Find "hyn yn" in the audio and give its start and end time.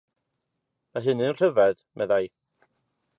1.07-1.37